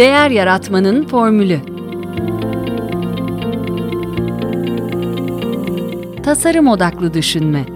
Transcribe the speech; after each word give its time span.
Değer 0.00 0.30
Yaratmanın 0.30 1.06
Formülü 1.06 1.60
Tasarım 6.22 6.68
Odaklı 6.68 7.14
Düşünme 7.14 7.66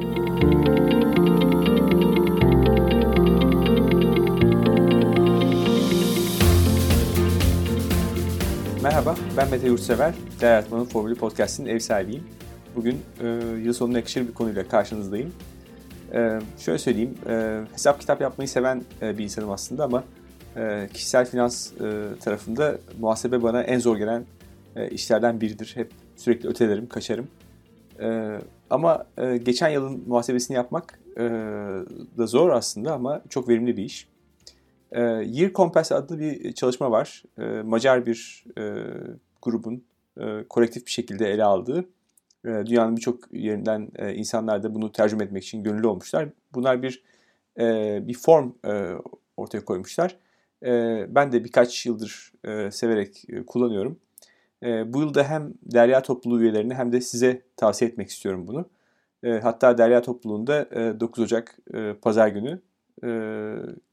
Merhaba, 8.83 9.15
ben 9.37 9.51
Mete 9.51 9.67
Yurtsever. 9.67 10.15
Değer 10.41 10.53
Yaratmanın 10.53 10.85
Formülü 10.85 11.15
Podcast'in 11.15 11.67
ev 11.67 11.79
sahibiyim. 11.79 12.25
Bugün 12.77 13.01
e, 13.21 13.27
yıl 13.63 13.73
sonuna 13.73 13.99
yakışır 13.99 14.29
bir 14.29 14.35
konuyla 14.35 14.69
karşınızdayım. 14.69 15.33
E, 16.15 16.39
şöyle 16.59 16.79
söyleyeyim, 16.79 17.15
e, 17.29 17.61
hesap 17.73 18.01
kitap 18.01 18.21
yapmayı 18.21 18.49
seven 18.49 18.83
e, 19.03 19.19
bir 19.19 19.25
insanım 19.25 19.51
aslında 19.51 19.85
ama 19.85 20.05
e, 20.57 20.89
kişisel 20.93 21.27
finans 21.27 21.73
e, 21.73 22.19
tarafında 22.21 22.79
muhasebe 23.01 23.43
bana 23.43 23.63
en 23.63 23.79
zor 23.79 23.97
gelen 23.97 24.25
e, 24.77 24.89
işlerden 24.89 25.41
biridir. 25.41 25.73
Hep 25.75 25.93
sürekli 26.17 26.49
ötelerim, 26.49 26.89
kaçarım. 26.89 27.29
E, 28.01 28.39
ama 28.71 29.07
e, 29.19 29.37
geçen 29.37 29.69
yılın 29.69 30.05
muhasebesini 30.07 30.57
yapmak 30.57 30.99
e, 31.17 31.23
da 32.19 32.27
zor 32.27 32.51
aslında 32.51 32.93
ama 32.93 33.23
çok 33.29 33.49
verimli 33.49 33.77
bir 33.77 33.85
iş. 33.85 34.09
E, 34.93 35.01
Year 35.03 35.53
Compass 35.53 35.93
adlı 35.93 36.19
bir 36.19 36.53
çalışma 36.53 36.91
var. 36.91 37.23
E, 37.39 37.43
Macar 37.63 38.07
bir 38.07 38.45
e, 38.59 38.63
grubun 39.43 39.85
e, 40.21 40.45
kolektif 40.49 40.87
bir 40.87 40.91
şekilde 40.91 41.31
ele 41.31 41.45
aldığı. 41.45 41.85
E, 42.45 42.49
dünyanın 42.49 42.97
birçok 42.97 43.35
yerinden 43.35 43.89
e, 43.97 44.15
insanlar 44.15 44.63
da 44.63 44.75
bunu 44.75 44.93
tercüme 44.93 45.25
etmek 45.25 45.45
için 45.45 45.63
gönüllü 45.63 45.87
olmuşlar. 45.87 46.29
Bunlar 46.55 46.83
bir 46.83 47.03
e, 47.59 47.99
bir 48.09 48.15
form 48.15 48.53
e, 48.67 48.93
ortaya 49.37 49.65
koymuşlar. 49.65 50.17
E, 50.65 51.05
ben 51.09 51.33
de 51.33 51.45
birkaç 51.45 51.87
yıldır 51.87 52.33
e, 52.45 52.71
severek 52.71 53.25
e, 53.29 53.47
kullanıyorum. 53.47 53.99
E, 54.63 54.93
bu 54.93 55.01
yılda 55.01 55.25
hem 55.25 55.55
Derya 55.63 56.03
topluluğu 56.03 56.43
üyelerine 56.43 56.75
hem 56.75 56.93
de 56.93 57.01
size 57.01 57.43
tavsiye 57.57 57.91
etmek 57.91 58.09
istiyorum 58.09 58.47
bunu. 58.47 58.69
E, 59.23 59.31
hatta 59.31 59.79
Derya 59.79 60.03
topluluğunda 60.03 60.69
e, 60.73 61.01
9 61.01 61.25
Ocak 61.25 61.59
e, 61.75 61.95
Pazar 62.03 62.29
günü 62.29 62.61
e, 63.05 63.09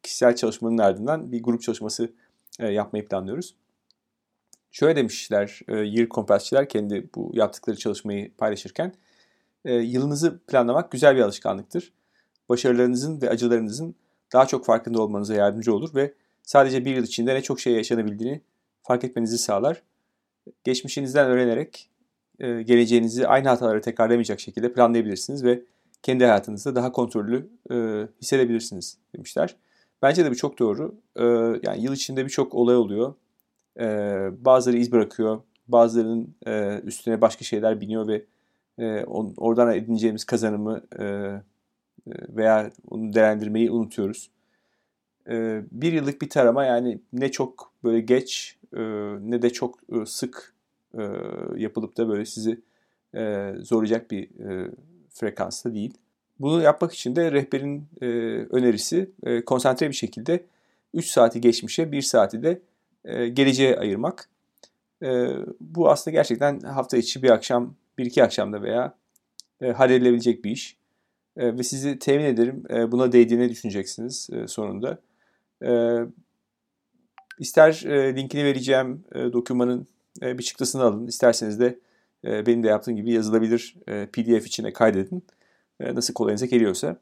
kişisel 0.03 0.35
çalışmanın 0.35 0.77
ardından 0.77 1.31
bir 1.31 1.43
grup 1.43 1.61
çalışması 1.61 2.13
e, 2.59 2.67
yapmayı 2.67 3.07
planlıyoruz. 3.07 3.55
Şöyle 4.71 4.95
demişler 4.95 5.59
e, 5.67 5.75
Year 5.75 6.09
Compass'çiler 6.09 6.69
kendi 6.69 7.09
bu 7.15 7.31
yaptıkları 7.33 7.77
çalışmayı 7.77 8.35
paylaşırken. 8.35 8.93
E, 9.65 9.73
yılınızı 9.73 10.39
planlamak 10.39 10.91
güzel 10.91 11.15
bir 11.15 11.21
alışkanlıktır. 11.21 11.93
Başarılarınızın 12.49 13.21
ve 13.21 13.29
acılarınızın 13.29 13.95
daha 14.33 14.45
çok 14.45 14.65
farkında 14.65 15.01
olmanıza 15.01 15.33
yardımcı 15.35 15.75
olur 15.75 15.95
ve 15.95 16.13
sadece 16.43 16.85
bir 16.85 16.95
yıl 16.95 17.03
içinde 17.03 17.35
ne 17.35 17.41
çok 17.41 17.59
şey 17.59 17.73
yaşanabildiğini 17.73 18.41
fark 18.83 19.03
etmenizi 19.03 19.37
sağlar. 19.37 19.83
Geçmişinizden 20.63 21.27
öğrenerek 21.27 21.89
e, 22.39 22.61
geleceğinizi 22.61 23.27
aynı 23.27 23.47
hataları 23.49 23.81
tekrarlamayacak 23.81 24.39
şekilde 24.39 24.73
planlayabilirsiniz 24.73 25.43
ve 25.43 25.63
kendi 26.03 26.23
hayatınızda 26.23 26.75
daha 26.75 26.91
kontrollü 26.91 27.49
e, 27.71 27.75
hissedebilirsiniz 28.21 28.97
demişler. 29.15 29.55
Bence 30.01 30.25
de 30.25 30.31
bu 30.31 30.35
çok 30.35 30.59
doğru. 30.59 30.95
E, 31.15 31.23
yani 31.63 31.83
yıl 31.83 31.93
içinde 31.93 32.25
birçok 32.25 32.55
olay 32.55 32.75
oluyor. 32.75 33.13
Bazıları 34.45 34.77
iz 34.77 34.91
bırakıyor, 34.91 35.41
bazılarının 35.67 36.35
üstüne 36.83 37.21
başka 37.21 37.45
şeyler 37.45 37.81
biniyor 37.81 38.07
ve 38.07 38.25
oradan 39.37 39.75
edineceğimiz 39.75 40.25
kazanımı 40.25 40.81
veya 42.07 42.71
onu 42.89 43.13
değerlendirmeyi 43.13 43.71
unutuyoruz. 43.71 44.29
E, 45.29 45.61
bir 45.71 45.93
yıllık 45.93 46.21
bir 46.21 46.29
tarama 46.29 46.65
yani 46.65 46.99
ne 47.13 47.31
çok 47.31 47.71
böyle 47.83 47.99
geç 48.01 48.57
e, 48.73 48.81
ne 49.19 49.41
de 49.41 49.49
çok 49.49 49.79
e, 49.91 50.05
sık 50.05 50.53
e, 50.97 51.03
yapılıp 51.55 51.97
da 51.97 52.09
böyle 52.09 52.25
sizi 52.25 52.61
e, 53.15 53.53
zorlayacak 53.61 54.11
bir 54.11 54.23
e, 54.23 54.71
frekansta 55.09 55.73
değil. 55.73 55.93
Bunu 56.39 56.61
yapmak 56.61 56.93
için 56.93 57.15
de 57.15 57.31
rehberin 57.31 57.85
e, 58.01 58.05
önerisi 58.49 59.09
e, 59.23 59.45
konsantre 59.45 59.89
bir 59.89 59.93
şekilde 59.95 60.45
3 60.93 61.07
saati 61.07 61.41
geçmişe 61.41 61.91
1 61.91 62.01
saati 62.01 62.43
de 62.43 62.61
e, 63.05 63.27
geleceğe 63.27 63.77
ayırmak. 63.77 64.29
E, 65.03 65.27
bu 65.59 65.89
aslında 65.89 66.15
gerçekten 66.15 66.59
hafta 66.59 66.97
içi 66.97 67.23
bir 67.23 67.29
akşam, 67.29 67.75
bir 67.97 68.05
iki 68.05 68.23
akşamda 68.23 68.61
veya 68.61 68.93
e, 69.61 69.71
halledilebilecek 69.71 70.45
bir 70.45 70.51
iş. 70.51 70.77
E, 71.37 71.57
ve 71.57 71.63
sizi 71.63 71.99
temin 71.99 72.25
ederim 72.25 72.63
e, 72.69 72.91
buna 72.91 73.11
değdiğini 73.11 73.49
düşüneceksiniz 73.49 74.29
e, 74.33 74.47
sonunda. 74.47 74.97
E, 75.63 75.99
ister 77.39 77.83
e, 77.85 78.15
linkini 78.15 78.45
vereceğim 78.45 79.03
e, 79.15 79.33
dokümanın 79.33 79.87
e, 80.21 80.37
bir 80.37 80.43
çıktısını 80.43 80.83
alın. 80.83 81.07
İsterseniz 81.07 81.59
de 81.59 81.79
e, 82.25 82.45
benim 82.45 82.63
de 82.63 82.67
yaptığım 82.67 82.95
gibi 82.95 83.13
yazılabilir 83.13 83.75
e, 83.87 84.05
PDF 84.05 84.47
içine 84.47 84.73
kaydedin. 84.73 85.23
E, 85.79 85.95
nasıl 85.95 86.13
kolayınıza 86.13 86.45
geliyorsa. 86.45 86.97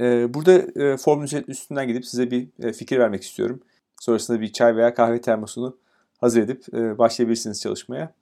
E, 0.00 0.34
burada 0.34 0.52
e, 0.52 0.96
formülün 0.96 1.44
üstünden 1.48 1.88
gidip 1.88 2.06
size 2.06 2.30
bir 2.30 2.48
e, 2.62 2.72
fikir 2.72 2.98
vermek 2.98 3.22
istiyorum. 3.22 3.60
Sonrasında 4.00 4.40
bir 4.40 4.52
çay 4.52 4.76
veya 4.76 4.94
kahve 4.94 5.20
termosunu 5.20 5.76
hazır 6.18 6.42
edip 6.42 6.74
e, 6.74 6.98
başlayabilirsiniz 6.98 7.60
çalışmaya. 7.60 8.14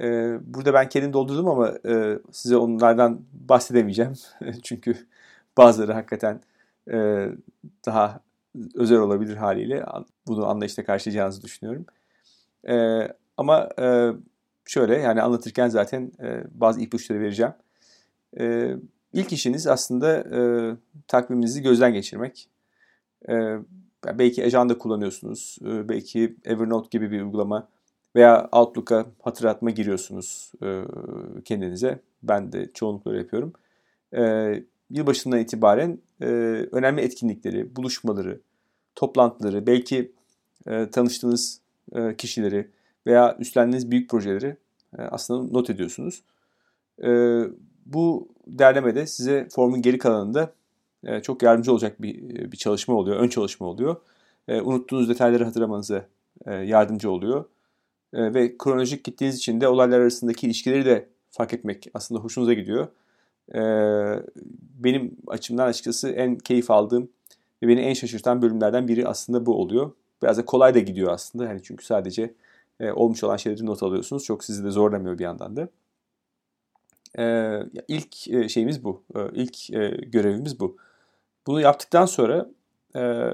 E, 0.00 0.36
burada 0.54 0.74
ben 0.74 0.88
kendim 0.88 1.12
doldurdum 1.12 1.48
ama 1.48 1.74
e, 1.88 2.18
size 2.32 2.56
onlardan 2.56 3.20
bahsedemeyeceğim. 3.32 4.12
Çünkü 4.62 5.06
bazıları 5.56 5.92
hakikaten 5.92 6.40
e, 6.92 7.28
daha 7.86 8.20
özel 8.74 8.98
olabilir 8.98 9.36
haliyle. 9.36 9.84
Bunu 10.26 10.46
anlayışla 10.46 10.84
karşılayacağınızı 10.84 11.42
düşünüyorum. 11.42 11.86
E, 12.68 13.08
ama 13.36 13.68
e, 13.80 14.12
şöyle 14.64 14.96
yani 14.98 15.22
anlatırken 15.22 15.68
zaten 15.68 16.12
e, 16.22 16.44
bazı 16.50 16.80
ipuçları 16.80 17.20
vereceğim. 17.20 17.52
E, 18.40 18.76
ilk 19.12 19.32
işiniz 19.32 19.66
aslında 19.66 20.16
e, 20.18 20.40
takviminizi 21.06 21.62
gözden 21.62 21.92
geçirmek. 21.92 22.48
E, 23.28 23.58
belki 24.06 24.44
ajanda 24.44 24.78
kullanıyorsunuz, 24.78 25.58
e, 25.62 25.88
belki 25.88 26.36
Evernote 26.44 26.88
gibi 26.90 27.10
bir 27.10 27.22
uygulama 27.22 27.68
veya 28.16 28.48
Outlook'a 28.52 29.06
hatırlatma 29.22 29.70
giriyorsunuz 29.70 30.52
e, 30.62 30.82
kendinize. 31.44 32.00
Ben 32.22 32.52
de 32.52 32.72
çoğunlukla 32.74 33.16
yapıyorum. 33.16 33.52
E, 34.16 34.52
yılbaşından 34.90 35.38
itibaren 35.40 35.98
e, 36.20 36.26
önemli 36.72 37.00
etkinlikleri, 37.00 37.76
buluşmaları, 37.76 38.40
toplantıları, 38.94 39.66
belki 39.66 40.12
e, 40.66 40.90
tanıştığınız 40.90 41.60
e, 41.92 42.16
kişileri 42.16 42.70
veya 43.06 43.36
üstlendiğiniz 43.40 43.90
büyük 43.90 44.10
projeleri 44.10 44.56
e, 44.98 45.02
aslında 45.02 45.52
not 45.52 45.70
ediyorsunuz. 45.70 46.22
E, 47.04 47.40
bu 47.86 48.28
derlemede 48.46 49.06
size 49.06 49.48
formun 49.50 49.82
geri 49.82 49.98
kalanında 49.98 50.52
e, 51.04 51.22
çok 51.22 51.42
yardımcı 51.42 51.72
olacak 51.72 52.02
bir, 52.02 52.52
bir 52.52 52.56
çalışma 52.56 52.94
oluyor, 52.94 53.16
ön 53.16 53.28
çalışma 53.28 53.66
oluyor. 53.66 53.96
E, 54.48 54.60
unuttuğunuz 54.60 55.08
detayları 55.08 55.44
hatırlamanıza 55.44 56.06
e, 56.46 56.54
yardımcı 56.54 57.10
oluyor. 57.10 57.44
E, 58.14 58.34
ve 58.34 58.58
kronolojik 58.58 59.04
gittiğiniz 59.04 59.36
için 59.36 59.60
de 59.60 59.68
olaylar 59.68 60.00
arasındaki 60.00 60.46
ilişkileri 60.46 60.84
de 60.84 61.08
fark 61.30 61.54
etmek 61.54 61.90
aslında 61.94 62.20
hoşunuza 62.20 62.52
gidiyor. 62.52 62.88
E, 63.54 63.60
benim 64.78 65.16
açımdan 65.26 65.66
açıkçası 65.66 66.08
en 66.08 66.38
keyif 66.38 66.70
aldığım 66.70 67.10
ve 67.62 67.68
beni 67.68 67.80
en 67.80 67.94
şaşırtan 67.94 68.42
bölümlerden 68.42 68.88
biri 68.88 69.08
aslında 69.08 69.46
bu 69.46 69.60
oluyor. 69.60 69.92
Biraz 70.22 70.38
da 70.38 70.44
kolay 70.44 70.74
da 70.74 70.78
gidiyor 70.78 71.12
aslında. 71.12 71.44
Yani 71.44 71.60
çünkü 71.62 71.84
sadece 71.84 72.34
e, 72.80 72.92
olmuş 72.92 73.24
olan 73.24 73.36
şeyleri 73.36 73.66
not 73.66 73.82
alıyorsunuz. 73.82 74.24
Çok 74.24 74.44
sizi 74.44 74.64
de 74.64 74.70
zorlamıyor 74.70 75.18
bir 75.18 75.24
yandan 75.24 75.56
da. 75.56 75.68
E, 77.18 77.56
ilk 77.88 78.14
şeyimiz 78.50 78.84
bu. 78.84 79.02
E, 79.14 79.20
ilk 79.32 79.70
e, 79.70 79.88
görevimiz 79.88 80.60
bu. 80.60 80.76
Bunu 81.46 81.60
yaptıktan 81.60 82.06
sonra 82.06 82.48
e, 82.96 83.32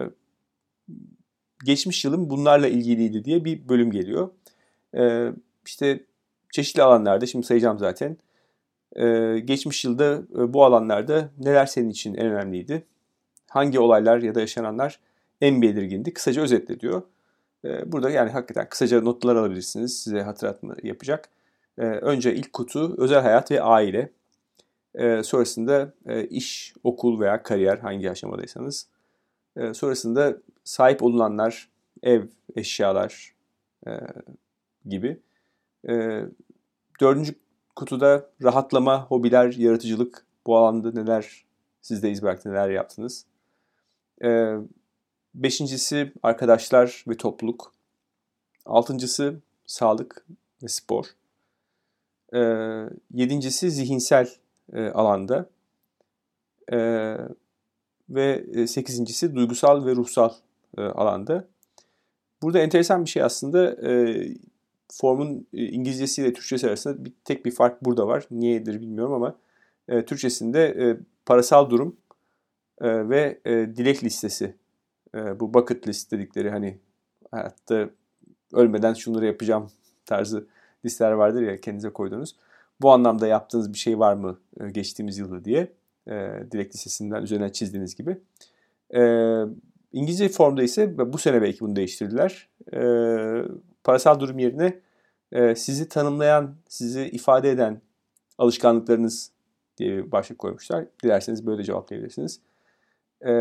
geçmiş 1.65 2.05
yılım 2.05 2.31
bunlarla 2.31 2.69
ilgiliydi 2.69 3.25
diye 3.25 3.45
bir 3.45 3.69
bölüm 3.69 3.91
geliyor. 3.91 4.31
E, 4.97 5.33
işte 5.67 6.05
çeşitli 6.53 6.83
alanlarda, 6.83 7.27
şimdi 7.27 7.47
sayacağım 7.47 7.79
zaten. 7.79 8.17
E, 8.95 9.39
geçmiş 9.45 9.85
yılda 9.85 10.23
e, 10.39 10.53
bu 10.53 10.65
alanlarda 10.65 11.31
neler 11.39 11.67
senin 11.67 11.91
için 11.91 12.15
en 12.15 12.27
önemliydi? 12.27 12.87
Hangi 13.51 13.81
olaylar 13.81 14.19
ya 14.19 14.35
da 14.35 14.41
yaşananlar 14.41 15.01
en 15.41 15.63
belirgindi? 15.63 16.15
Kısaca 16.15 16.43
özetle 16.43 16.81
diyor. 16.81 17.03
E, 17.65 17.93
burada 17.93 18.11
yani 18.11 18.31
hakikaten 18.31 18.69
kısaca 18.69 19.01
notlar 19.01 19.37
alabilirsiniz. 19.37 20.03
Size 20.03 20.23
hatırlatma 20.23 20.75
yapacak. 20.83 21.29
E, 21.79 21.83
önce 21.83 22.35
ilk 22.35 22.53
kutu 22.53 22.95
özel 22.99 23.23
hayat 23.23 23.51
ve 23.51 23.63
aile. 23.63 24.11
Sonrasında 25.23 25.93
e, 26.07 26.25
iş, 26.25 26.75
okul 26.85 27.21
veya 27.21 27.43
kariyer 27.43 27.79
hangi 27.79 28.11
aşamadaysanız. 28.11 28.89
Sonrasında 29.73 30.37
sahip 30.65 31.03
olunanlar, 31.03 31.69
ev, 32.03 32.23
eşyalar 32.57 33.35
e, 33.87 33.91
gibi. 34.87 35.21
Dördüncü 37.01 37.35
kutuda 37.77 38.31
rahatlama, 38.43 39.07
hobiler, 39.07 39.53
yaratıcılık. 39.53 40.27
Bu 40.47 40.57
alanda 40.57 40.93
neler 40.93 41.45
sizde 41.83 42.11
iz 42.11 42.23
bıraktı, 42.23 42.51
neler 42.51 42.71
yaptınız. 42.71 43.27
E, 44.25 44.55
beşincisi 45.35 46.13
arkadaşlar 46.23 47.05
ve 47.09 47.17
topluluk. 47.17 47.75
Altıncısı 48.67 49.41
sağlık 49.67 50.27
ve 50.63 50.69
spor. 50.69 51.05
E, 52.35 52.41
yedincisi 53.15 53.71
zihinsel 53.71 54.29
e, 54.73 54.89
alanda. 54.89 55.51
E, 56.73 56.79
ve 58.11 58.67
sekizincisi 58.67 59.35
duygusal 59.35 59.87
ve 59.87 59.97
ruhsal 59.97 60.31
e, 60.79 60.83
alanda. 60.83 61.49
Burada 62.43 62.59
enteresan 62.59 63.05
bir 63.05 63.11
şey 63.11 63.23
aslında 63.23 63.89
e, 63.89 64.25
formun 65.01 65.47
İngilizcesi 65.53 66.23
ile 66.23 66.33
Türkçesi 66.33 66.67
arasında 66.67 67.05
bir, 67.05 67.13
tek 67.25 67.47
bir 67.47 67.51
fark 67.51 67.85
burada 67.85 68.07
var. 68.07 68.27
Niyedir 68.31 68.81
bilmiyorum 68.81 69.13
ama 69.13 69.37
e, 69.89 70.05
Türkçesinde 70.05 70.65
e, 70.65 70.97
parasal 71.27 71.71
durum 71.71 71.97
e, 72.81 73.09
ve 73.09 73.41
e, 73.45 73.53
dilek 73.53 74.05
listesi. 74.05 74.55
E, 75.15 75.41
bu 75.41 75.55
bucket 75.55 75.89
list 75.89 76.13
dedikleri 76.13 76.51
hani 76.51 76.79
hayatta 77.31 77.91
ölmeden 78.53 78.95
şunları 78.95 79.27
yapacağım 79.27 79.71
tarzı 80.07 80.47
listeler 80.85 81.13
vardır 81.13 81.43
ya 81.43 81.61
kendinize 81.61 81.91
koyduğunuz. 81.91 82.37
Bu 82.81 82.91
anlamda 82.91 83.27
yaptığınız 83.27 83.73
bir 83.73 83.79
şey 83.79 83.99
var 83.99 84.15
mı 84.15 84.39
e, 84.61 84.71
geçtiğimiz 84.71 85.19
yılda 85.19 85.45
diye 85.45 85.73
e, 86.09 86.31
dilek 86.51 86.75
listesinden 86.75 87.23
üzerine 87.23 87.53
çizdiğiniz 87.53 87.95
gibi. 87.95 88.19
E, 88.95 89.01
İngilizce 89.93 90.29
formda 90.29 90.63
ise 90.63 91.13
bu 91.13 91.19
sene 91.19 91.43
belki 91.43 91.61
bunu 91.61 91.77
değiştirdiler. 91.77 92.49
E, 92.73 92.81
parasal 93.85 94.21
durum 94.21 94.39
yerine 94.39 94.81
e, 95.35 95.55
sizi 95.55 95.89
tanımlayan, 95.89 96.55
sizi 96.69 97.03
ifade 97.03 97.51
eden 97.51 97.81
alışkanlıklarınız 98.39 99.31
diye 99.77 99.97
bir 99.97 100.13
başlık 100.13 100.39
koymuşlar. 100.39 100.85
Dilerseniz 101.03 101.47
böyle 101.47 101.65
cevaplayabilirsiniz. 101.65 102.41
E, 103.27 103.33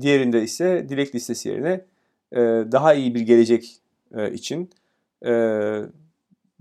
diğerinde 0.00 0.42
ise 0.42 0.86
dilek 0.88 1.14
listesi 1.14 1.48
yerine 1.48 1.84
e, 2.32 2.40
daha 2.72 2.94
iyi 2.94 3.14
bir 3.14 3.20
gelecek 3.20 3.76
e, 4.14 4.32
için 4.32 4.70
e, 5.26 5.32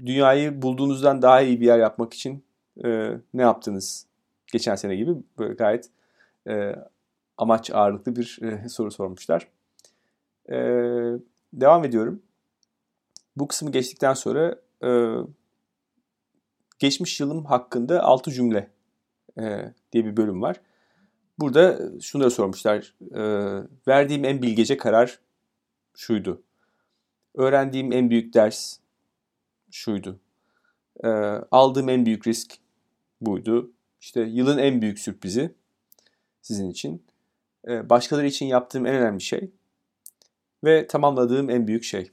dünyayı 0.06 0.62
bulduğunuzdan 0.62 1.22
daha 1.22 1.42
iyi 1.42 1.62
bir 1.62 1.66
yer 1.66 1.80
yapmak 1.80 2.14
için 2.14 2.44
e, 2.86 3.12
ne 3.34 3.42
yaptınız 3.42 4.06
geçen 4.52 4.76
sene 4.76 4.96
gibi 4.96 5.12
böyle 5.40 5.54
gayet 5.54 5.90
e, 6.48 6.76
amaç 7.38 7.72
ağırlıklı 7.72 8.16
bir 8.16 8.40
e, 8.42 8.70
soru 8.70 8.92
sormuşlar. 8.92 9.48
E, 10.50 10.56
devam 11.54 11.86
ediyorum. 11.86 12.22
Bu 13.42 13.48
kısmı 13.48 13.72
geçtikten 13.72 14.14
sonra 14.14 14.56
e, 14.84 14.90
geçmiş 16.80 17.20
yılım 17.20 17.46
hakkında 17.46 18.04
6 18.04 18.32
cümle 18.32 18.72
e, 19.38 19.74
diye 19.92 20.06
bir 20.06 20.18
bölüm 20.18 20.42
var. 20.42 20.62
Burada 21.40 21.80
şunları 22.02 22.32
sormuşlar. 22.32 22.96
E, 23.12 23.22
verdiğim 23.88 24.26
en 24.26 24.42
bilgece 24.42 24.78
karar 24.78 25.20
şuydu. 25.96 26.42
Öğrendiğim 27.36 27.92
en 27.92 28.10
büyük 28.10 28.34
ders 28.34 28.78
şuydu. 29.72 30.20
E, 31.04 31.08
aldığım 31.52 31.90
en 31.90 32.06
büyük 32.06 32.28
risk 32.28 32.58
buydu. 33.22 33.72
İşte 34.02 34.22
yılın 34.22 34.58
en 34.58 34.82
büyük 34.82 35.00
sürprizi 35.00 35.56
sizin 36.42 36.70
için. 36.70 37.06
E, 37.68 37.90
başkaları 37.90 38.28
için 38.28 38.46
yaptığım 38.46 38.86
en 38.86 38.96
önemli 38.96 39.22
şey 39.22 39.52
ve 40.64 40.88
tamamladığım 40.88 41.50
en 41.50 41.68
büyük 41.68 41.84
şey. 41.84 42.12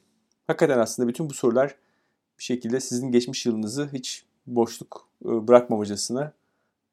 Hakikaten 0.48 0.78
aslında 0.78 1.08
bütün 1.08 1.30
bu 1.30 1.34
sorular 1.34 1.74
bir 2.38 2.44
şekilde 2.44 2.80
sizin 2.80 3.12
geçmiş 3.12 3.46
yılınızı 3.46 3.90
hiç 3.92 4.24
boşluk 4.46 5.08
e, 5.24 5.48
bırakmamacasına 5.48 6.32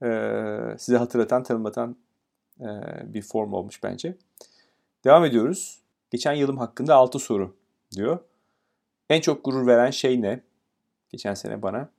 e, 0.04 0.10
size 0.78 0.98
hatırlatan, 0.98 1.44
tanımlatan 1.44 1.96
e, 2.60 2.66
bir 3.14 3.22
form 3.22 3.54
olmuş 3.54 3.84
bence. 3.84 4.18
Devam 5.04 5.26
ediyoruz. 5.26 5.80
Geçen 6.12 6.34
yılım 6.34 6.58
hakkında 6.58 6.96
6 6.96 7.20
soru 7.20 7.56
diyor. 7.92 8.20
En 9.10 9.22
çok 9.22 9.46
gurur 9.46 9.68
veren 9.68 9.92
şey 9.92 10.22
ne? 10.22 10.44
Geçen 11.10 11.34
sene 11.34 11.62
bana. 11.62 11.90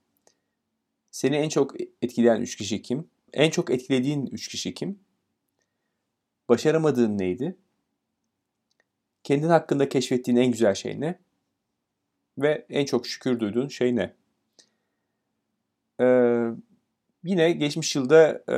Seni 1.11 1.35
en 1.35 1.49
çok 1.49 1.81
etkileyen 2.01 2.41
3 2.41 2.55
kişi 2.55 2.81
kim? 2.81 3.09
En 3.33 3.49
çok 3.49 3.71
etkilediğin 3.71 4.25
3 4.27 4.47
kişi 4.47 4.73
kim? 4.73 4.99
Başaramadığın 6.49 7.17
neydi? 7.17 7.57
Kendin 9.23 9.49
hakkında 9.49 9.89
keşfettiğin 9.89 10.37
en 10.37 10.51
güzel 10.51 10.75
şey 10.75 11.01
ne? 11.01 11.26
Ve 12.37 12.65
en 12.69 12.85
çok 12.85 13.07
şükür 13.07 13.39
duyduğun 13.39 13.67
şey 13.67 13.95
ne? 13.95 14.13
Ee, 16.01 16.47
yine 17.23 17.51
geçmiş 17.51 17.95
yılda 17.95 18.43
e, 18.49 18.57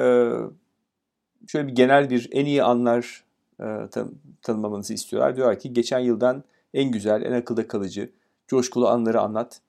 şöyle 1.47 1.67
bir 1.67 1.75
genel 1.75 2.09
bir 2.09 2.29
en 2.31 2.45
iyi 2.45 2.63
anlar 2.63 3.23
e, 3.59 3.63
tan- 3.91 4.13
tanımlamanızı 4.41 4.93
istiyorlar. 4.93 5.35
Diyorlar 5.35 5.59
ki 5.59 5.73
geçen 5.73 5.99
yıldan 5.99 6.43
en 6.73 6.91
güzel, 6.91 7.21
en 7.21 7.31
akılda 7.31 7.67
kalıcı, 7.67 8.09
coşkulu 8.47 8.87
anları 8.87 9.21
anlat. 9.21 9.61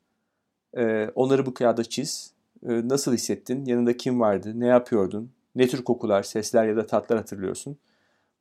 E, 0.76 1.08
onları 1.14 1.46
bu 1.46 1.54
kağıda 1.54 1.84
çiz. 1.84 2.32
E, 2.62 2.88
nasıl 2.88 3.14
hissettin? 3.14 3.64
Yanında 3.64 3.96
kim 3.96 4.20
vardı? 4.20 4.52
Ne 4.60 4.66
yapıyordun? 4.66 5.30
Ne 5.54 5.68
tür 5.68 5.84
kokular, 5.84 6.22
sesler 6.22 6.68
ya 6.68 6.76
da 6.76 6.86
tatlar 6.86 7.18
hatırlıyorsun? 7.18 7.76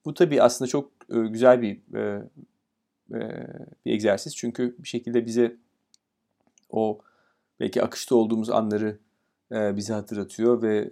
Bu 0.05 0.13
tabii 0.13 0.41
aslında 0.41 0.69
çok 0.69 0.91
e, 1.09 1.19
güzel 1.19 1.61
bir 1.61 1.95
e, 1.95 2.23
bir 3.85 3.91
egzersiz. 3.91 4.35
Çünkü 4.35 4.75
bir 4.79 4.87
şekilde 4.87 5.25
bize 5.25 5.55
o 6.69 6.99
belki 7.59 7.83
akışta 7.83 8.15
olduğumuz 8.15 8.49
anları 8.49 8.97
bize 9.51 9.93
hatırlatıyor 9.93 10.61
ve 10.61 10.89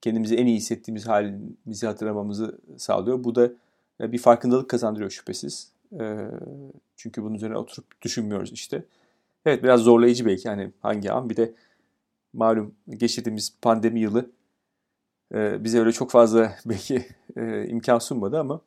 kendimizi 0.00 0.36
en 0.36 0.46
iyi 0.46 0.56
hissettiğimiz 0.56 1.08
halimizi 1.08 1.86
hatırlamamızı 1.86 2.58
sağlıyor. 2.76 3.24
Bu 3.24 3.34
da 3.34 3.52
bir 4.00 4.18
farkındalık 4.18 4.70
kazandırıyor 4.70 5.10
şüphesiz. 5.10 5.72
Çünkü 6.96 7.22
bunun 7.22 7.34
üzerine 7.34 7.56
oturup 7.56 8.02
düşünmüyoruz 8.02 8.52
işte. 8.52 8.84
Evet 9.44 9.62
biraz 9.62 9.80
zorlayıcı 9.80 10.26
belki 10.26 10.48
hani 10.48 10.72
hangi 10.80 11.12
an 11.12 11.30
bir 11.30 11.36
de 11.36 11.54
malum 12.32 12.74
geçirdiğimiz 12.88 13.54
pandemi 13.62 14.00
yılı 14.00 14.30
bize 15.34 15.80
öyle 15.80 15.92
çok 15.92 16.10
fazla 16.10 16.52
belki 16.66 17.06
imkan 17.68 17.98
sunmadı 17.98 18.40
ama 18.40 18.60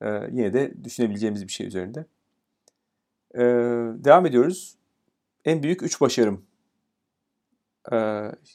e, 0.00 0.08
yine 0.32 0.52
de 0.52 0.84
düşünebileceğimiz 0.84 1.46
bir 1.46 1.52
şey 1.52 1.66
üzerinde. 1.66 2.06
E, 3.34 3.42
devam 4.04 4.26
ediyoruz. 4.26 4.76
En 5.44 5.62
büyük 5.62 5.82
3 5.82 6.00
başarım. 6.00 6.44
E, 7.92 7.96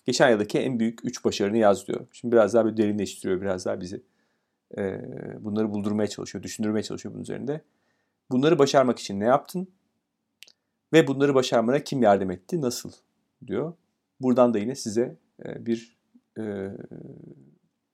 geçen 0.06 0.30
yıldaki 0.30 0.60
en 0.60 0.80
büyük 0.80 1.06
3 1.06 1.26
başarını 1.26 1.58
yaz 1.58 1.88
diyor. 1.88 2.08
Şimdi 2.12 2.32
biraz 2.32 2.54
daha 2.54 2.66
bir 2.66 2.78
derinleştiriyor, 2.78 3.42
biraz 3.42 3.66
daha 3.66 3.82
bizi 3.82 4.04
e, 4.78 5.02
bunları 5.44 5.72
buldurmaya 5.72 6.08
çalışıyor, 6.08 6.44
düşündürmeye 6.44 6.84
çalışıyor 6.84 7.14
bunun 7.14 7.24
üzerinde. 7.24 7.62
Bunları 8.32 8.60
başarmak 8.60 9.00
için 9.00 9.20
ne 9.20 9.26
yaptın? 9.26 9.68
Ve 10.94 11.08
bunları 11.08 11.36
başarmana 11.36 11.80
kim 11.80 12.04
yardım 12.04 12.32
etti, 12.32 12.62
nasıl 12.62 12.92
diyor. 13.48 13.74
Buradan 14.20 14.54
da 14.54 14.60
yine 14.60 14.76
size 14.76 15.18
e, 15.46 15.66
bir 15.66 15.98
e, 16.40 16.72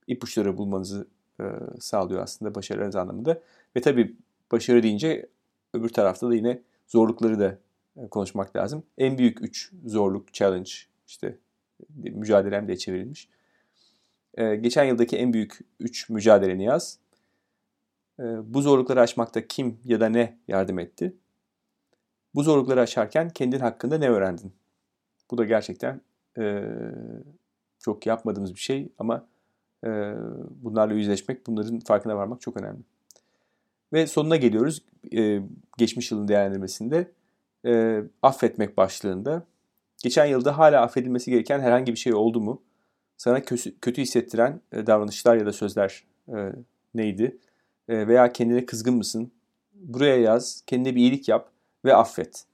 ipuçları 0.07 0.57
bulmanızı 0.57 1.07
e, 1.39 1.44
sağlıyor 1.79 2.24
aslında 2.24 2.56
başarınız 2.56 2.96
anlamında. 2.96 3.41
Ve 3.75 3.82
tabii 3.82 4.15
başarı 4.51 4.84
deyince 4.84 5.29
öbür 5.74 5.89
tarafta 5.89 6.29
da 6.29 6.36
yine 6.36 6.62
zorlukları 6.88 7.39
da 7.39 7.58
e, 7.98 8.08
konuşmak 8.08 8.56
lazım. 8.56 8.84
En 8.98 9.17
büyük 9.17 9.41
üç 9.41 9.72
zorluk, 9.86 10.34
challenge 10.34 10.72
işte 11.08 11.38
mücadelem 11.96 12.67
diye 12.67 12.77
çevrilmiş. 12.77 13.29
E, 14.38 14.56
geçen 14.56 14.84
yıldaki 14.84 15.17
en 15.17 15.34
büyük 15.34 15.60
üç 15.79 16.10
mücadeleni 16.10 16.63
yaz. 16.63 17.00
E, 18.20 18.24
bu 18.53 18.62
zorlukları 18.62 19.01
aşmakta 19.01 19.48
kim 19.48 19.79
ya 19.86 20.00
da 20.00 20.10
ne 20.10 20.38
yardım 20.48 20.79
etti? 20.79 21.13
Bu 22.36 22.44
zorlukları 22.44 22.82
aşarken 22.82 23.29
kendin 23.29 23.60
hakkında 23.60 23.98
ne 23.98 24.10
öğrendin? 24.10 24.53
Bu 25.32 25.38
da 25.38 25.46
gerçekten 25.46 26.01
e, 26.38 26.63
çok 27.79 28.06
yapmadığımız 28.06 28.56
bir 28.56 28.60
şey 28.60 28.89
ama 28.98 29.15
e, 29.15 29.37
bunlarla 30.50 30.93
yüzleşmek, 30.93 31.48
bunların 31.48 31.79
farkına 31.79 32.15
varmak 32.15 32.41
çok 32.41 32.57
önemli. 32.57 32.79
Ve 33.93 34.07
sonuna 34.07 34.36
geliyoruz 34.36 34.84
e, 35.17 35.41
geçmiş 35.77 36.12
yılın 36.12 36.27
değerlendirmesinde. 36.27 37.12
E, 37.65 38.01
affetmek 38.22 38.77
başlığında. 38.77 39.43
Geçen 40.03 40.25
yılda 40.25 40.57
hala 40.57 40.81
affedilmesi 40.81 41.31
gereken 41.31 41.60
herhangi 41.60 41.91
bir 41.91 41.98
şey 41.98 42.13
oldu 42.13 42.41
mu? 42.41 42.62
Sana 43.17 43.41
kötü, 43.41 44.01
hissettiren 44.01 44.62
e, 44.72 44.88
davranışlar 44.88 45.36
ya 45.36 45.46
da 45.46 45.53
sözler 45.53 46.03
neydi? 46.96 47.38
Veya 47.89 48.34
kendine 48.34 48.65
kızgın 48.65 48.93
mısın? 48.93 49.31
Buraya 49.74 50.17
yaz, 50.17 50.63
kendine 50.67 50.96
bir 50.96 51.00
iyilik 51.00 51.29
yap 51.29 51.51
ve 51.86 51.96
affet 51.96 52.46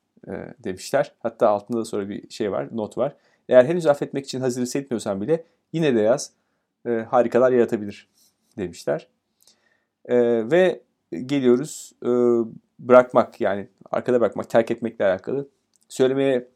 demişler. 0.63 1.11
Hatta 1.19 1.49
altında 1.49 1.77
da 1.77 1.85
sonra 1.85 2.09
bir 2.09 2.29
şey 2.29 2.51
var, 2.51 2.67
not 2.71 2.97
var. 2.97 3.15
Eğer 3.49 3.65
henüz 3.65 3.87
affetmek 3.87 4.25
için 4.25 4.39
hazır 4.39 4.61
hissetmiyorsan 4.61 5.21
bile 5.21 5.43
yine 5.73 5.95
de 5.95 5.99
yaz. 5.99 6.31
E, 6.85 6.89
harikalar 6.89 7.51
yaratabilir 7.51 8.09
demişler. 8.57 9.07
E, 10.05 10.15
ve 10.51 10.83
geliyoruz 11.25 11.93
e, 12.03 12.09
bırakmak 12.79 13.41
yani 13.41 13.67
arkada 13.91 14.21
bırakmak, 14.21 14.49
terk 14.49 14.71
etmekle 14.71 15.05
alakalı. 15.05 15.49
Söylemeye 15.89 16.47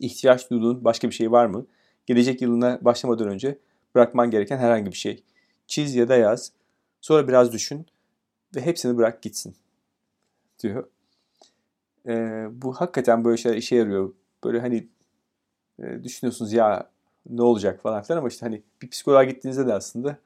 ihtiyaç 0.00 0.50
duyduğun 0.50 0.84
başka 0.84 1.08
bir 1.08 1.14
şey 1.14 1.32
var 1.32 1.46
mı? 1.46 1.66
Gelecek 2.06 2.42
yılına 2.42 2.78
başlamadan 2.82 3.28
önce 3.28 3.58
bırakman 3.94 4.30
gereken 4.30 4.58
herhangi 4.58 4.86
bir 4.86 4.96
şey. 4.96 5.24
Çiz 5.66 5.94
ya 5.94 6.08
da 6.08 6.16
yaz. 6.16 6.52
Sonra 7.00 7.28
biraz 7.28 7.52
düşün. 7.52 7.86
ve 8.56 8.60
hepsini 8.60 8.96
bırak 8.96 9.22
gitsin 9.22 9.56
diyor. 10.62 10.88
E, 12.08 12.46
bu 12.50 12.72
hakikaten 12.72 13.24
böyle 13.24 13.36
şeyler 13.36 13.56
işe 13.56 13.76
yarıyor. 13.76 14.14
Böyle 14.44 14.60
hani 14.60 14.88
e, 15.78 16.04
düşünüyorsunuz 16.04 16.52
ya 16.52 16.90
ne 17.30 17.42
olacak 17.42 17.82
falan 17.82 18.02
filan 18.02 18.18
ama 18.18 18.28
işte 18.28 18.46
hani 18.46 18.62
bir 18.82 18.88
psikoloğa 18.88 19.24
gittiğinizde 19.24 19.66
de 19.66 19.74
aslında 19.74 20.18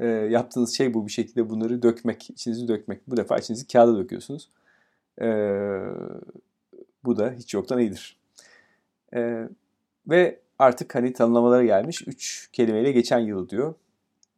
e, 0.00 0.06
yaptığınız 0.06 0.76
şey 0.76 0.94
bu 0.94 1.06
bir 1.06 1.12
şekilde 1.12 1.50
bunları 1.50 1.82
dökmek, 1.82 2.30
içinizi 2.30 2.68
dökmek. 2.68 3.10
Bu 3.10 3.16
defa 3.16 3.38
içinizi 3.38 3.66
kağıda 3.66 3.98
döküyorsunuz. 3.98 4.50
E, 5.20 5.26
bu 7.04 7.16
da 7.16 7.32
hiç 7.32 7.54
yoktan 7.54 7.78
iyidir. 7.78 8.16
E, 9.14 9.48
ve 10.08 10.40
artık 10.58 10.94
hani 10.94 11.12
tanımlamalara 11.12 11.64
gelmiş. 11.64 12.08
Üç 12.08 12.48
kelimeyle 12.52 12.92
geçen 12.92 13.18
yıl 13.18 13.48
diyor. 13.48 13.74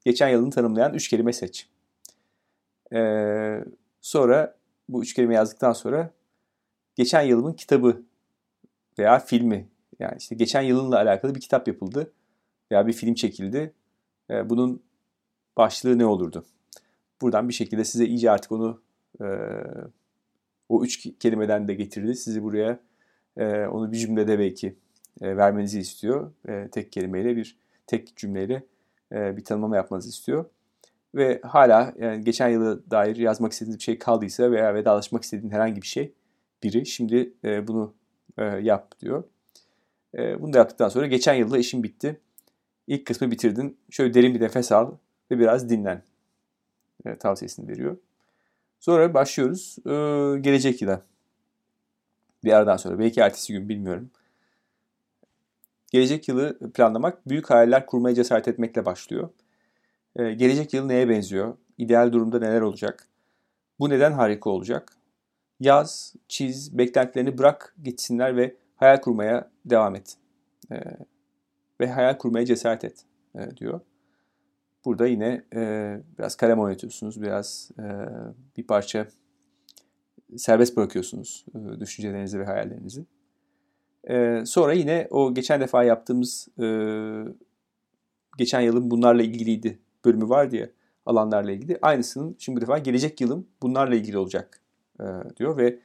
Geçen 0.04 0.28
yılını 0.28 0.50
tanımlayan 0.50 0.94
üç 0.94 1.08
kelime 1.08 1.32
seç. 1.32 1.68
E, 2.92 3.64
sonra 4.00 4.54
bu 4.88 5.02
üç 5.02 5.14
kelime 5.14 5.34
yazdıktan 5.34 5.72
sonra 5.72 6.10
geçen 6.96 7.22
yılımın 7.22 7.52
kitabı 7.52 8.02
veya 8.98 9.18
filmi 9.18 9.68
yani 9.98 10.16
işte 10.18 10.34
geçen 10.34 10.62
yılınla 10.62 10.96
alakalı 10.96 11.34
bir 11.34 11.40
kitap 11.40 11.68
yapıldı 11.68 12.12
veya 12.72 12.86
bir 12.86 12.92
film 12.92 13.14
çekildi. 13.14 13.72
E, 14.30 14.50
bunun 14.50 14.82
başlığı 15.56 15.98
ne 15.98 16.06
olurdu? 16.06 16.44
Buradan 17.20 17.48
bir 17.48 17.54
şekilde 17.54 17.84
size 17.84 18.06
iyice 18.06 18.30
artık 18.30 18.52
onu 18.52 18.82
e, 19.20 19.26
o 20.68 20.84
üç 20.84 21.08
kelimeden 21.20 21.68
de 21.68 21.74
getirdi. 21.74 22.14
Sizi 22.14 22.42
buraya 22.42 22.80
e, 23.36 23.66
onu 23.66 23.92
bir 23.92 23.96
cümlede 23.96 24.38
belki 24.38 24.76
e, 25.20 25.36
vermenizi 25.36 25.80
istiyor. 25.80 26.32
Tek 26.72 26.92
kelimeyle 26.92 27.36
bir 27.36 27.58
tek 27.86 28.16
cümleyle 28.16 28.62
bir 29.12 29.44
tanımlama 29.44 29.76
yapmanızı 29.76 30.08
istiyor. 30.08 30.44
Ve 31.14 31.40
hala 31.44 31.94
yani 31.98 32.24
geçen 32.24 32.48
yıla 32.48 32.90
dair 32.90 33.16
yazmak 33.16 33.52
istediğiniz 33.52 33.78
bir 33.78 33.82
şey 33.82 33.98
kaldıysa 33.98 34.50
veya 34.50 34.74
vedalaşmak 34.74 35.22
istediğin 35.22 35.50
herhangi 35.50 35.82
bir 35.82 35.86
şey 35.86 36.12
biri 36.62 36.86
şimdi 36.86 37.32
bunu 37.68 37.94
yap 38.60 39.00
diyor. 39.00 39.24
E, 40.14 40.42
bunu 40.42 40.52
da 40.52 40.58
yaptıktan 40.58 40.88
sonra 40.88 41.06
geçen 41.06 41.34
yılda 41.34 41.58
işim 41.58 41.82
bitti. 41.82 42.20
İlk 42.86 43.06
kısmı 43.06 43.30
bitirdin. 43.30 43.78
Şöyle 43.90 44.14
derin 44.14 44.34
bir 44.34 44.40
nefes 44.40 44.72
al 44.72 44.92
ve 45.30 45.38
biraz 45.38 45.70
dinlen 45.70 46.02
e, 47.06 47.16
tavsiyesini 47.16 47.68
veriyor. 47.68 47.96
Sonra 48.80 49.14
başlıyoruz 49.14 49.76
e, 49.86 49.90
gelecek 50.40 50.82
yıla. 50.82 51.02
Bir 52.44 52.52
aradan 52.52 52.76
sonra 52.76 52.98
belki 52.98 53.20
ertesi 53.20 53.52
gün 53.52 53.68
bilmiyorum. 53.68 54.10
Gelecek 55.92 56.28
yılı 56.28 56.58
planlamak 56.74 57.28
büyük 57.28 57.50
hayaller 57.50 57.86
kurmaya 57.86 58.14
cesaret 58.14 58.48
etmekle 58.48 58.84
başlıyor. 58.84 59.30
E, 60.16 60.32
gelecek 60.32 60.74
yıl 60.74 60.84
neye 60.86 61.08
benziyor? 61.08 61.56
İdeal 61.78 62.12
durumda 62.12 62.38
neler 62.38 62.60
olacak? 62.60 63.06
Bu 63.78 63.90
neden 63.90 64.12
harika 64.12 64.50
olacak? 64.50 64.92
Yaz, 65.60 66.14
çiz, 66.28 66.78
beklentilerini 66.78 67.38
bırak 67.38 67.74
gitsinler 67.84 68.36
ve 68.36 68.56
hayal 68.78 69.00
kurmaya 69.00 69.50
devam 69.64 69.94
et. 69.94 70.16
E, 70.72 70.76
ve 71.80 71.90
hayal 71.90 72.18
kurmaya 72.18 72.46
cesaret 72.46 72.84
et 72.84 73.04
e, 73.34 73.56
diyor. 73.56 73.80
Burada 74.84 75.06
yine 75.06 75.44
e, 75.54 75.96
biraz 76.18 76.36
kalem 76.36 76.60
oynatıyorsunuz, 76.60 77.22
biraz 77.22 77.70
e, 77.78 77.84
bir 78.56 78.66
parça 78.66 79.06
serbest 80.36 80.76
bırakıyorsunuz 80.76 81.44
e, 81.54 81.80
düşüncelerinizi 81.80 82.40
ve 82.40 82.44
hayallerinizi. 82.44 83.04
E, 84.04 84.42
sonra 84.46 84.72
yine 84.72 85.06
o 85.10 85.34
geçen 85.34 85.60
defa 85.60 85.84
yaptığımız 85.84 86.48
e, 86.60 86.66
geçen 88.38 88.60
yılın 88.60 88.90
bunlarla 88.90 89.22
ilgiliydi 89.22 89.78
bölümü 90.04 90.28
var 90.28 90.50
diye 90.50 90.70
alanlarla 91.06 91.52
ilgili. 91.52 91.78
Aynısının 91.82 92.36
şimdi 92.38 92.56
bu 92.56 92.60
defa 92.60 92.78
gelecek 92.78 93.20
yılım 93.20 93.46
bunlarla 93.62 93.94
ilgili 93.94 94.18
olacak 94.18 94.60
e, 95.00 95.04
diyor 95.36 95.56
ve 95.56 95.78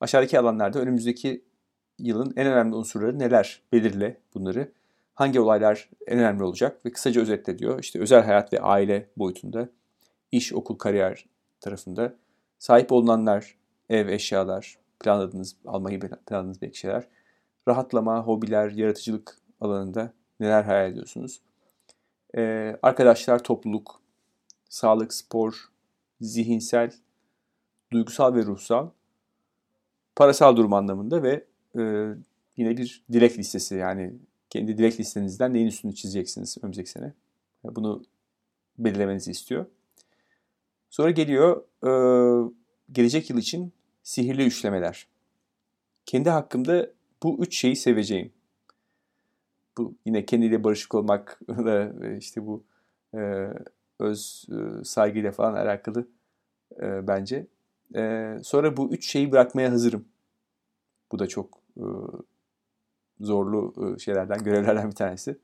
aşağıdaki 0.00 0.38
alanlarda 0.38 0.80
önümüzdeki 0.80 1.44
yılın 2.00 2.32
en 2.36 2.46
önemli 2.46 2.74
unsurları 2.74 3.18
neler 3.18 3.62
belirle 3.72 4.20
bunları 4.34 4.72
hangi 5.14 5.40
olaylar 5.40 5.88
en 6.06 6.18
önemli 6.18 6.44
olacak 6.44 6.86
ve 6.86 6.92
kısaca 6.92 7.20
özetle 7.20 7.58
diyor. 7.58 7.78
İşte 7.78 8.00
özel 8.00 8.24
hayat 8.24 8.52
ve 8.52 8.60
aile 8.60 9.10
boyutunda, 9.16 9.68
iş, 10.32 10.52
okul, 10.52 10.78
kariyer 10.78 11.26
tarafında, 11.60 12.14
sahip 12.58 12.92
olunanlar, 12.92 13.56
ev, 13.88 14.08
eşyalar, 14.08 14.78
planladığınız, 15.00 15.56
almayı 15.66 16.00
planladığınız 16.00 16.62
belki 16.62 16.78
şeyler, 16.78 17.08
rahatlama, 17.68 18.26
hobiler, 18.26 18.70
yaratıcılık 18.70 19.36
alanında 19.60 20.12
neler 20.40 20.62
hayal 20.62 20.90
ediyorsunuz? 20.90 21.40
Ee, 22.36 22.76
arkadaşlar, 22.82 23.42
topluluk, 23.42 24.00
sağlık, 24.68 25.14
spor, 25.14 25.70
zihinsel, 26.20 26.92
duygusal 27.92 28.34
ve 28.34 28.42
ruhsal, 28.42 28.90
parasal 30.16 30.56
durum 30.56 30.72
anlamında 30.72 31.22
ve 31.22 31.49
e, 31.78 31.82
yine 32.56 32.76
bir 32.76 33.04
dilek 33.12 33.38
listesi 33.38 33.74
yani 33.74 34.12
kendi 34.50 34.78
dilek 34.78 35.00
listenizden 35.00 35.54
neyin 35.54 35.66
üstünü 35.66 35.94
çizeceksiniz 35.94 36.58
önümüzdeki 36.62 36.90
sene. 36.90 37.12
Bunu 37.64 38.02
belirlemenizi 38.78 39.30
istiyor. 39.30 39.66
Sonra 40.90 41.10
geliyor 41.10 41.64
e, 41.84 41.90
gelecek 42.92 43.30
yıl 43.30 43.38
için 43.38 43.72
sihirli 44.02 44.46
üçlemeler. 44.46 45.06
Kendi 46.06 46.30
hakkımda 46.30 46.90
bu 47.22 47.38
üç 47.44 47.56
şeyi 47.56 47.76
seveceğim. 47.76 48.32
Bu 49.78 49.94
yine 50.06 50.26
kendiyle 50.26 50.64
barışık 50.64 50.94
olmak 50.94 51.40
da 51.48 51.92
işte 52.16 52.46
bu 52.46 52.64
e, 53.14 53.48
öz 53.98 54.46
e, 54.50 54.84
saygıyla 54.84 55.32
falan 55.32 55.54
alakalı 55.54 56.08
e, 56.80 57.06
bence. 57.08 57.46
E, 57.96 58.34
sonra 58.42 58.76
bu 58.76 58.92
üç 58.92 59.10
şeyi 59.10 59.32
bırakmaya 59.32 59.70
hazırım. 59.72 60.04
Bu 61.12 61.18
da 61.18 61.26
çok 61.26 61.58
e, 61.76 61.84
zorlu 63.20 63.74
ıı, 63.78 64.00
şeylerden, 64.00 64.44
görevlerden 64.44 64.90
bir 64.90 64.94
tanesi. 64.96 65.38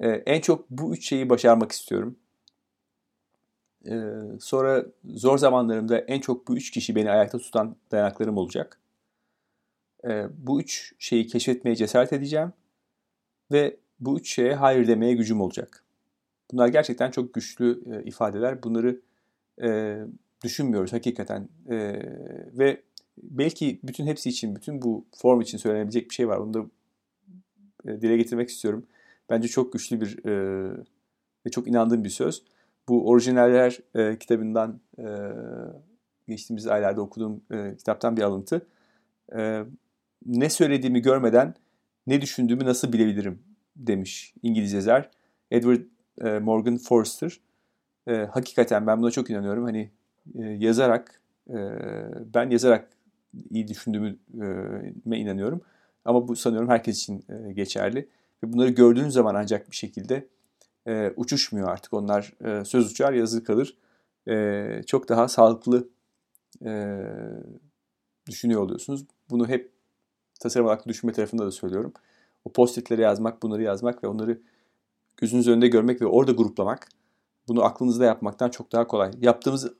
En 0.00 0.40
çok 0.40 0.70
bu 0.70 0.94
üç 0.94 1.08
şeyi 1.08 1.30
başarmak 1.30 1.72
istiyorum. 1.72 2.16
Sonra 4.40 4.86
zor 5.04 5.38
zamanlarımda 5.38 5.98
en 5.98 6.20
çok 6.20 6.48
bu 6.48 6.56
üç 6.56 6.70
kişi 6.70 6.96
beni 6.96 7.10
ayakta 7.10 7.38
tutan 7.38 7.76
dayanaklarım 7.90 8.36
olacak. 8.36 8.80
Bu 10.32 10.60
üç 10.60 10.94
şeyi 10.98 11.26
keşfetmeye 11.26 11.76
cesaret 11.76 12.12
edeceğim. 12.12 12.52
Ve 13.52 13.76
bu 14.00 14.18
üç 14.18 14.34
şeye 14.34 14.54
hayır 14.54 14.88
demeye 14.88 15.14
gücüm 15.14 15.40
olacak. 15.40 15.84
Bunlar 16.52 16.68
gerçekten 16.68 17.10
çok 17.10 17.34
güçlü 17.34 17.82
ifadeler. 18.04 18.62
Bunları 18.62 19.00
düşünmüyoruz 20.44 20.92
hakikaten. 20.92 21.48
Ve 22.58 22.82
belki 23.22 23.80
bütün 23.82 24.06
hepsi 24.06 24.28
için, 24.28 24.56
bütün 24.56 24.82
bu 24.82 25.04
form 25.16 25.40
için 25.40 25.58
söylenebilecek 25.58 26.10
bir 26.10 26.14
şey 26.14 26.28
var. 26.28 26.36
Onu 26.36 26.54
da 26.54 26.66
e, 27.84 28.00
dile 28.00 28.16
getirmek 28.16 28.48
istiyorum. 28.48 28.86
Bence 29.30 29.48
çok 29.48 29.72
güçlü 29.72 30.00
bir 30.00 30.26
e, 30.26 30.32
ve 31.46 31.50
çok 31.50 31.68
inandığım 31.68 32.04
bir 32.04 32.10
söz. 32.10 32.42
Bu 32.88 33.08
orijinaller 33.08 33.78
e, 33.94 34.18
kitabından 34.18 34.80
e, 34.98 35.06
geçtiğimiz 36.28 36.66
aylarda 36.66 37.00
okuduğum 37.00 37.40
e, 37.50 37.76
kitaptan 37.76 38.16
bir 38.16 38.22
alıntı. 38.22 38.66
E, 39.36 39.64
ne 40.26 40.50
söylediğimi 40.50 41.02
görmeden 41.02 41.54
ne 42.06 42.20
düşündüğümü 42.20 42.64
nasıl 42.64 42.92
bilebilirim 42.92 43.42
demiş 43.76 44.34
İngiliz 44.42 44.72
yazar 44.72 45.10
Edward 45.50 45.80
e, 46.20 46.38
Morgan 46.38 46.76
Forster. 46.76 47.40
E, 48.06 48.14
hakikaten 48.14 48.86
ben 48.86 49.02
buna 49.02 49.10
çok 49.10 49.30
inanıyorum. 49.30 49.64
Hani 49.64 49.90
e, 50.38 50.42
yazarak 50.42 51.20
e, 51.50 51.56
ben 52.34 52.50
yazarak 52.50 52.88
iyi 53.50 53.68
düşündüğüme 53.68 55.18
inanıyorum. 55.18 55.60
Ama 56.04 56.28
bu 56.28 56.36
sanıyorum 56.36 56.68
herkes 56.68 56.96
için 56.96 57.24
geçerli. 57.52 58.08
Ve 58.42 58.52
bunları 58.52 58.70
gördüğünüz 58.70 59.14
zaman 59.14 59.34
ancak 59.34 59.70
bir 59.70 59.76
şekilde 59.76 60.28
uçuşmuyor 61.16 61.68
artık. 61.68 61.92
Onlar 61.92 62.32
söz 62.64 62.90
uçar, 62.90 63.12
yazı 63.12 63.44
kalır. 63.44 63.76
Çok 64.86 65.08
daha 65.08 65.28
sağlıklı 65.28 65.88
düşünüyor 68.28 68.62
oluyorsunuz. 68.62 69.04
Bunu 69.30 69.48
hep 69.48 69.72
tasarım 70.40 70.66
odaklı 70.66 70.88
düşünme 70.88 71.12
tarafında 71.12 71.46
da 71.46 71.50
söylüyorum. 71.50 71.92
O 72.44 72.52
post-itleri 72.52 73.00
yazmak, 73.00 73.42
bunları 73.42 73.62
yazmak 73.62 74.04
ve 74.04 74.08
onları 74.08 74.40
gözünüz 75.16 75.48
önünde 75.48 75.68
görmek 75.68 76.02
ve 76.02 76.06
orada 76.06 76.32
gruplamak 76.32 76.88
bunu 77.48 77.64
aklınızda 77.64 78.04
yapmaktan 78.04 78.50
çok 78.50 78.72
daha 78.72 78.86
kolay. 78.86 79.10
Yaptığımız 79.20 79.72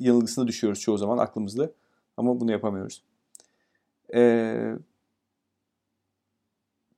yanılgısına 0.00 0.46
düşüyoruz 0.46 0.80
çoğu 0.80 0.98
zaman 0.98 1.18
aklımızda 1.18 1.70
ama 2.16 2.40
bunu 2.40 2.52
yapamıyoruz. 2.52 3.02
Ee, 4.14 4.76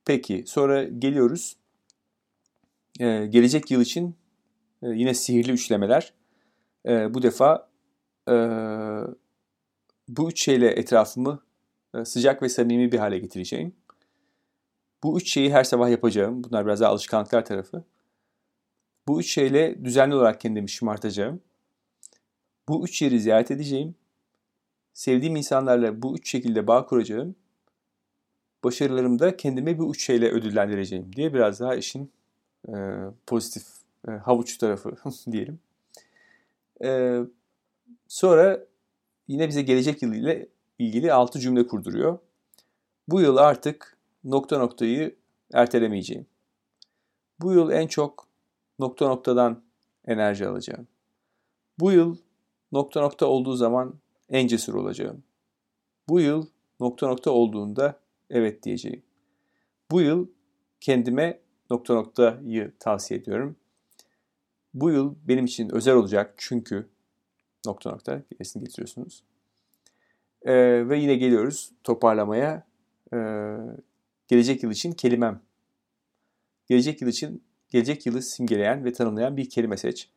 Peki 0.09 0.43
sonra 0.47 0.83
geliyoruz. 0.83 1.57
Ee, 2.99 3.25
gelecek 3.29 3.71
yıl 3.71 3.81
için 3.81 4.15
e, 4.81 4.87
yine 4.87 5.13
sihirli 5.13 5.51
üçlemeler. 5.51 6.13
E, 6.85 7.13
bu 7.13 7.21
defa 7.21 7.69
e, 8.29 8.33
bu 10.07 10.29
üç 10.29 10.43
şeyle 10.43 10.67
etrafımı 10.67 11.43
e, 11.95 12.05
sıcak 12.05 12.41
ve 12.41 12.49
samimi 12.49 12.91
bir 12.91 12.99
hale 12.99 13.19
getireceğim. 13.19 13.75
Bu 15.03 15.17
üç 15.17 15.31
şeyi 15.33 15.51
her 15.53 15.63
sabah 15.63 15.89
yapacağım. 15.89 16.43
Bunlar 16.43 16.65
biraz 16.65 16.81
daha 16.81 16.91
alışkanlıklar 16.91 17.45
tarafı. 17.45 17.83
Bu 19.07 19.19
üç 19.19 19.31
şeyle 19.33 19.85
düzenli 19.85 20.15
olarak 20.15 20.41
kendimi 20.41 20.69
şımartacağım. 20.69 21.41
Bu 22.69 22.85
üç 22.85 23.01
yeri 23.01 23.19
ziyaret 23.19 23.51
edeceğim. 23.51 23.95
Sevdiğim 24.99 25.35
insanlarla 25.35 26.01
bu 26.01 26.15
üç 26.15 26.29
şekilde 26.29 26.67
bağ 26.67 26.85
kuracağım. 26.85 27.35
Başarılarımda 28.63 29.37
kendime 29.37 29.77
bu 29.77 29.91
üç 29.91 30.05
şeyle 30.05 30.29
ödüllendireceğim 30.29 31.15
diye 31.15 31.33
biraz 31.33 31.59
daha 31.59 31.75
işin 31.75 32.11
e, 32.67 32.73
pozitif 33.27 33.67
e, 34.07 34.11
havuç 34.11 34.57
tarafı 34.57 34.95
diyelim. 35.31 35.59
E, 36.83 37.19
sonra 38.07 38.65
yine 39.27 39.47
bize 39.47 39.61
gelecek 39.61 40.01
yıl 40.01 40.13
ile 40.13 40.47
ilgili 40.79 41.13
altı 41.13 41.39
cümle 41.39 41.67
kurduruyor. 41.67 42.19
Bu 43.07 43.21
yıl 43.21 43.37
artık 43.37 43.97
nokta 44.23 44.57
noktayı 44.57 45.15
ertelemeyeceğim. 45.53 46.25
Bu 47.39 47.53
yıl 47.53 47.71
en 47.71 47.87
çok 47.87 48.27
nokta 48.79 49.07
noktadan 49.07 49.61
enerji 50.07 50.47
alacağım. 50.47 50.87
Bu 51.79 51.91
yıl 51.91 52.17
nokta 52.71 53.01
nokta 53.01 53.25
olduğu 53.25 53.55
zaman 53.55 53.99
en 54.29 54.47
cesur 54.47 54.73
olacağım. 54.73 55.23
Bu 56.09 56.19
yıl 56.19 56.45
nokta 56.79 57.07
nokta 57.07 57.31
olduğunda 57.31 57.99
evet 58.29 58.63
diyeceğim. 58.63 59.03
Bu 59.91 60.01
yıl 60.01 60.27
kendime 60.79 61.39
nokta 61.69 61.93
noktayı 61.93 62.71
tavsiye 62.79 63.19
ediyorum. 63.19 63.55
Bu 64.73 64.91
yıl 64.91 65.15
benim 65.27 65.45
için 65.45 65.69
özel 65.69 65.95
olacak 65.95 66.33
çünkü 66.37 66.89
nokta 67.65 67.91
nokta 67.91 68.21
gerisini 68.31 68.63
getiriyorsunuz. 68.63 69.23
Ee, 70.41 70.89
ve 70.89 70.99
yine 70.99 71.15
geliyoruz 71.15 71.71
toparlamaya. 71.83 72.67
Ee, 73.13 73.57
gelecek 74.27 74.63
yıl 74.63 74.71
için 74.71 74.91
kelimem. 74.91 75.41
Gelecek 76.67 77.01
yıl 77.01 77.09
için 77.09 77.43
gelecek 77.69 78.05
yılı 78.05 78.21
simgeleyen 78.21 78.85
ve 78.85 78.93
tanımlayan 78.93 79.37
bir 79.37 79.49
kelime 79.49 79.77
seç. 79.77 80.09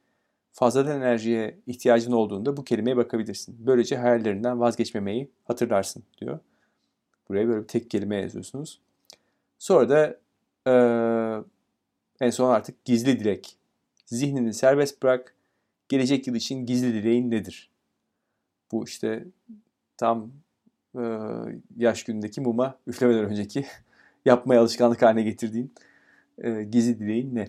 Fazladan 0.52 0.96
enerjiye 0.96 1.58
ihtiyacın 1.66 2.12
olduğunda 2.12 2.56
bu 2.56 2.64
kelimeye 2.64 2.96
bakabilirsin. 2.96 3.56
Böylece 3.58 3.96
hayallerinden 3.96 4.60
vazgeçmemeyi 4.60 5.30
hatırlarsın 5.44 6.02
diyor. 6.20 6.38
Buraya 7.28 7.48
böyle 7.48 7.62
bir 7.62 7.68
tek 7.68 7.90
kelime 7.90 8.16
yazıyorsunuz. 8.16 8.80
Sonra 9.58 9.88
da 9.88 10.18
e, 10.66 10.74
en 12.20 12.30
son 12.30 12.50
artık 12.50 12.84
gizli 12.84 13.20
dilek. 13.20 13.56
Zihnini 14.06 14.54
serbest 14.54 15.02
bırak. 15.02 15.34
Gelecek 15.88 16.26
yıl 16.26 16.34
için 16.34 16.66
gizli 16.66 16.94
dileğin 16.94 17.30
nedir? 17.30 17.70
Bu 18.72 18.84
işte 18.84 19.24
tam 19.96 20.32
e, 20.98 21.02
yaş 21.76 22.04
günündeki 22.04 22.40
muma 22.40 22.78
üflemeden 22.86 23.24
önceki 23.24 23.66
yapmaya 24.24 24.60
alışkanlık 24.60 25.02
haline 25.02 25.22
getirdiğin 25.22 25.74
e, 26.38 26.62
gizli 26.62 26.98
dileğin 26.98 27.34
ne? 27.34 27.48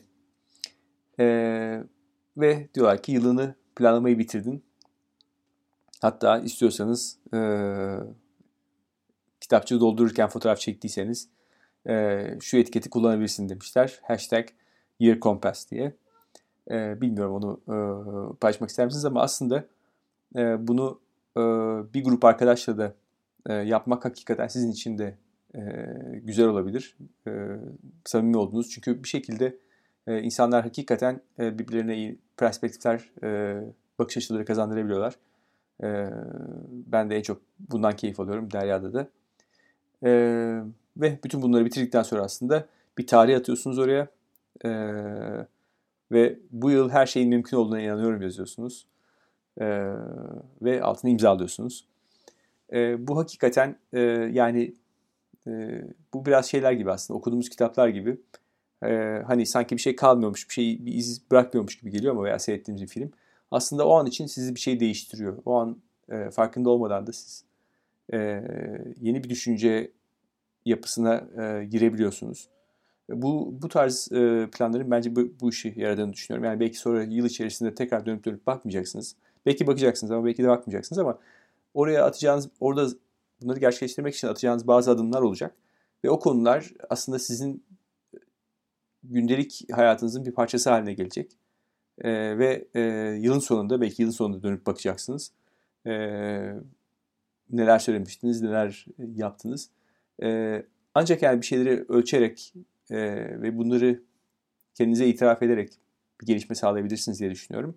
E, 1.19 1.83
ve 2.38 2.70
diyorlar 2.74 3.02
ki 3.02 3.12
yılını 3.12 3.56
planlamayı 3.75 4.20
bitirdin. 4.20 4.63
Hatta 6.02 6.40
istiyorsanız 6.40 7.18
e, 7.34 7.40
kitapçığı 9.42 9.80
doldururken 9.80 10.30
fotoğraf 10.30 10.60
çektiyseniz 10.60 11.30
e, 11.88 12.24
şu 12.42 12.58
etiketi 12.58 12.90
kullanabilirsin 12.90 13.50
demişler. 13.50 14.00
Hashtag 14.04 14.48
Year 15.00 15.20
Compass 15.20 15.72
diye. 15.72 15.96
E, 16.72 17.02
bilmiyorum 17.02 17.36
onu 17.36 17.62
e, 17.68 17.75
paylaşmak 18.40 18.70
ister 18.70 18.86
misiniz 18.86 19.06
ama 19.06 19.22
aslında 19.22 19.66
e, 20.36 20.68
bunu 20.68 21.00
e, 21.38 21.42
bir 21.94 22.04
grup 22.04 22.25
arkadaşla 22.25 22.78
da 22.78 22.96
e, 23.50 23.54
yapmak 23.54 24.06
hakikaten 24.06 24.48
sizin 24.48 24.72
için 24.72 24.98
de 24.98 25.18
e, 25.56 25.62
güzel 26.24 26.48
olabilir. 26.48 26.98
E, 27.28 27.32
samimi 28.06 28.38
oldunuz. 28.38 28.70
Çünkü 28.70 29.04
bir 29.04 29.10
şekilde 29.10 29.58
e, 30.07 30.22
insanlar 30.22 30.63
hakikaten 30.63 31.22
e, 31.39 31.60
birbirlerine 31.60 31.95
iyi 31.95 32.19
perspektifler, 32.38 33.10
e, 33.24 33.60
bakış 34.00 34.17
açıları 34.17 34.45
kazandırabiliyorlar. 34.45 35.13
E, 35.83 36.10
ben 36.70 37.09
de 37.09 37.18
en 37.18 37.22
çok 37.22 37.42
bundan 37.59 37.96
keyif 37.96 38.20
alıyorum 38.20 38.51
Derya'da 38.51 38.94
da. 38.94 39.07
E, 40.03 40.11
ve 40.98 41.20
bütün 41.24 41.42
bunları 41.42 41.66
bitirdikten 41.66 42.03
sonra 42.03 42.22
aslında 42.22 42.68
bir 42.98 43.07
tarih 43.07 43.37
atıyorsunuz 43.37 43.79
oraya. 43.79 44.07
E, 44.66 44.70
ve 46.11 46.39
bu 46.51 46.72
yıl 46.72 46.89
her 46.89 47.05
şeyin 47.05 47.29
mümkün 47.29 47.57
olduğuna 47.57 47.81
inanıyorum 47.81 48.22
yazıyorsunuz. 48.22 48.85
E, 49.61 49.66
ve 50.61 50.83
altını 50.83 51.11
imzalıyorsunuz. 51.11 51.87
E, 52.74 53.07
bu 53.07 53.18
hakikaten 53.18 53.75
e, 53.94 54.00
yani 54.33 54.74
e, 55.48 55.81
bu 56.13 56.25
biraz 56.25 56.46
şeyler 56.46 56.72
gibi 56.72 56.92
aslında 56.92 57.18
okuduğumuz 57.18 57.50
kitaplar 57.50 57.87
gibi. 57.87 58.18
E, 58.85 59.24
hani 59.27 59.46
sanki 59.46 59.77
bir 59.77 59.81
şey 59.81 59.96
kalmıyormuş, 59.96 60.50
bir 60.50 60.53
şey 60.53 60.85
bir 60.85 60.93
iz 60.93 61.31
bırakmıyormuş 61.31 61.79
gibi 61.79 61.91
geliyor 61.91 62.13
ama 62.13 62.24
veya 62.24 62.39
seyrettiğimiz 62.39 62.81
bir 62.81 62.87
film. 62.87 63.11
Aslında 63.51 63.87
o 63.87 63.93
an 63.93 64.05
için 64.05 64.25
sizi 64.25 64.55
bir 64.55 64.59
şey 64.59 64.79
değiştiriyor. 64.79 65.37
O 65.46 65.55
an 65.55 65.77
e, 66.09 66.29
farkında 66.31 66.69
olmadan 66.69 67.07
da 67.07 67.13
siz 67.13 67.43
e, 68.13 68.43
yeni 69.01 69.24
bir 69.24 69.29
düşünce 69.29 69.91
yapısına 70.65 71.15
e, 71.15 71.65
girebiliyorsunuz. 71.65 72.50
Bu 73.09 73.53
bu 73.61 73.69
tarz 73.69 74.11
e, 74.11 74.50
planların 74.57 74.91
bence 74.91 75.15
bu, 75.15 75.22
bu 75.41 75.50
işi 75.50 75.74
yaradığını 75.77 76.13
düşünüyorum. 76.13 76.46
Yani 76.46 76.59
belki 76.59 76.77
sonra 76.77 77.03
yıl 77.03 77.25
içerisinde 77.25 77.75
tekrar 77.75 78.05
dönüp 78.05 78.25
dönüp 78.25 78.48
bakmayacaksınız. 78.48 79.15
Belki 79.46 79.67
bakacaksınız 79.67 80.11
ama 80.11 80.25
belki 80.25 80.43
de 80.43 80.48
bakmayacaksınız 80.48 81.00
ama 81.00 81.19
oraya 81.74 82.05
atacağınız, 82.05 82.50
orada 82.59 82.87
bunları 83.41 83.59
gerçekleştirmek 83.59 84.15
için 84.15 84.27
atacağınız 84.27 84.67
bazı 84.67 84.91
adımlar 84.91 85.22
olacak. 85.22 85.55
Ve 86.03 86.09
o 86.09 86.19
konular 86.19 86.74
aslında 86.89 87.19
sizin 87.19 87.63
gündelik 89.03 89.66
hayatınızın 89.72 90.25
bir 90.25 90.31
parçası 90.31 90.70
haline 90.70 90.94
gelecek. 90.94 91.31
E, 91.98 92.37
ve 92.37 92.68
e, 92.75 92.81
yılın 93.20 93.39
sonunda, 93.39 93.81
belki 93.81 94.01
yılın 94.01 94.11
sonunda 94.11 94.44
dönüp 94.44 94.66
bakacaksınız. 94.66 95.31
E, 95.85 95.92
neler 97.50 97.79
söylemiştiniz, 97.79 98.42
neler 98.42 98.85
yaptınız. 99.16 99.70
E, 100.24 100.61
ancak 100.96 101.22
yani 101.22 101.42
bir 101.42 101.46
şeyleri 101.46 101.85
ölçerek 101.89 102.53
e, 102.89 102.98
ve 103.42 103.57
bunları 103.57 104.01
kendinize 104.75 105.07
itiraf 105.07 105.44
ederek 105.44 105.74
bir 106.22 106.25
gelişme 106.25 106.55
sağlayabilirsiniz 106.55 107.20
diye 107.20 107.31
düşünüyorum. 107.31 107.75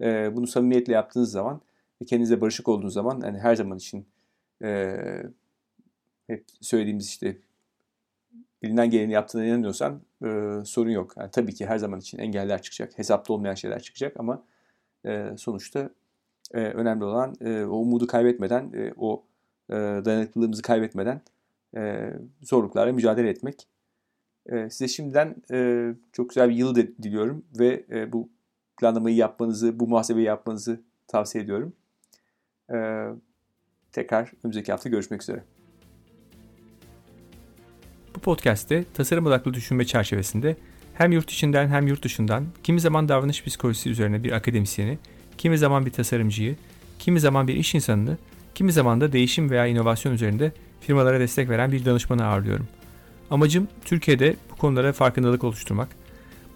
E, 0.00 0.36
bunu 0.36 0.46
samimiyetle 0.46 0.92
yaptığınız 0.92 1.30
zaman 1.30 1.60
ve 2.02 2.04
kendinize 2.04 2.40
barışık 2.40 2.68
olduğunuz 2.68 2.94
zaman 2.94 3.20
yani 3.24 3.38
her 3.38 3.54
zaman 3.56 3.78
için 3.78 4.06
e, 4.62 4.96
hep 6.26 6.44
söylediğimiz 6.60 7.06
işte 7.06 7.36
elinden 8.62 8.90
geleni 8.90 9.12
yaptığına 9.12 9.44
inanıyorsan 9.44 10.00
e, 10.24 10.60
sorun 10.64 10.90
yok. 10.90 11.14
Yani 11.16 11.30
tabii 11.30 11.54
ki 11.54 11.66
her 11.66 11.78
zaman 11.78 12.00
için 12.00 12.18
engeller 12.18 12.62
çıkacak, 12.62 12.98
hesapta 12.98 13.32
olmayan 13.32 13.54
şeyler 13.54 13.82
çıkacak 13.82 14.16
ama 14.20 14.42
e, 15.06 15.30
sonuçta 15.36 15.90
e, 16.54 16.60
önemli 16.60 17.04
olan 17.04 17.34
e, 17.40 17.64
o 17.64 17.76
umudu 17.76 18.06
kaybetmeden, 18.06 18.72
e, 18.74 18.92
o 18.96 19.24
e, 19.70 19.74
dayanıklılığımızı 19.74 20.62
kaybetmeden 20.62 21.20
e, 21.76 22.12
zorluklarla 22.42 22.92
mücadele 22.92 23.28
etmek. 23.28 23.68
E, 24.46 24.70
size 24.70 24.88
şimdiden 24.88 25.36
e, 25.52 25.90
çok 26.12 26.28
güzel 26.28 26.48
bir 26.48 26.54
yıl 26.54 26.74
diliyorum 26.74 27.44
ve 27.58 27.84
e, 27.90 28.12
bu 28.12 28.28
planlamayı 28.80 29.16
yapmanızı, 29.16 29.80
bu 29.80 29.86
muhasebeyi 29.86 30.26
yapmanızı 30.26 30.80
tavsiye 31.08 31.44
ediyorum. 31.44 31.72
E, 32.72 33.06
tekrar 33.92 34.32
önümüzdeki 34.44 34.72
hafta 34.72 34.88
görüşmek 34.88 35.22
üzere. 35.22 35.44
Bu 38.20 38.24
podcast'te 38.24 38.84
tasarım 38.94 39.26
odaklı 39.26 39.54
düşünme 39.54 39.84
çerçevesinde 39.84 40.56
hem 40.94 41.12
yurt 41.12 41.30
içinden 41.30 41.68
hem 41.68 41.86
yurt 41.86 42.02
dışından 42.02 42.44
kimi 42.62 42.80
zaman 42.80 43.08
davranış 43.08 43.44
psikolojisi 43.44 43.90
üzerine 43.90 44.24
bir 44.24 44.32
akademisyeni, 44.32 44.98
kimi 45.38 45.58
zaman 45.58 45.86
bir 45.86 45.90
tasarımcıyı, 45.90 46.56
kimi 46.98 47.20
zaman 47.20 47.48
bir 47.48 47.54
iş 47.54 47.74
insanını, 47.74 48.18
kimi 48.54 48.72
zaman 48.72 49.00
da 49.00 49.12
değişim 49.12 49.50
veya 49.50 49.66
inovasyon 49.66 50.12
üzerinde 50.12 50.52
firmalara 50.80 51.20
destek 51.20 51.48
veren 51.48 51.72
bir 51.72 51.84
danışmanı 51.84 52.26
ağırlıyorum. 52.26 52.68
Amacım 53.30 53.68
Türkiye'de 53.84 54.36
bu 54.52 54.56
konulara 54.56 54.92
farkındalık 54.92 55.44
oluşturmak. 55.44 55.88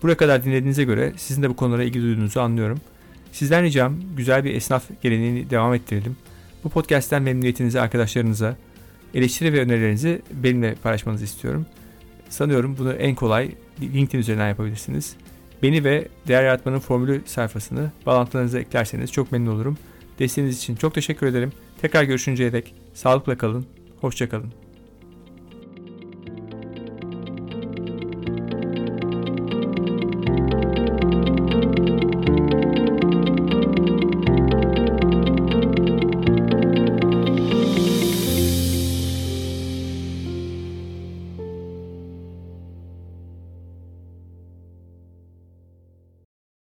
Buraya 0.02 0.16
kadar 0.16 0.44
dinlediğinize 0.44 0.84
göre 0.84 1.12
sizin 1.16 1.42
de 1.42 1.50
bu 1.50 1.56
konulara 1.56 1.84
ilgi 1.84 2.02
duyduğunuzu 2.02 2.40
anlıyorum. 2.40 2.80
Sizden 3.32 3.62
ricam 3.62 3.94
güzel 4.16 4.44
bir 4.44 4.54
esnaf 4.54 4.84
geleneğini 5.02 5.50
devam 5.50 5.74
ettirelim. 5.74 6.16
Bu 6.64 6.68
podcast'ten 6.68 7.22
memnuniyetinizi 7.22 7.80
arkadaşlarınıza, 7.80 8.56
eleştiri 9.14 9.52
ve 9.52 9.60
önerilerinizi 9.60 10.22
benimle 10.30 10.74
paylaşmanızı 10.74 11.24
istiyorum. 11.24 11.66
Sanıyorum 12.28 12.76
bunu 12.78 12.92
en 12.92 13.14
kolay 13.14 13.50
LinkedIn 13.80 14.18
üzerinden 14.18 14.48
yapabilirsiniz. 14.48 15.16
Beni 15.62 15.84
ve 15.84 16.08
Değer 16.28 16.44
Yaratmanın 16.44 16.78
Formülü 16.78 17.22
sayfasını 17.24 17.90
bağlantılarınıza 18.06 18.60
eklerseniz 18.60 19.12
çok 19.12 19.32
memnun 19.32 19.54
olurum. 19.54 19.78
Desteğiniz 20.18 20.58
için 20.58 20.76
çok 20.76 20.94
teşekkür 20.94 21.26
ederim. 21.26 21.52
Tekrar 21.82 22.04
görüşünceye 22.04 22.52
dek 22.52 22.74
sağlıkla 22.94 23.38
kalın, 23.38 23.66
hoşçakalın. 24.00 24.63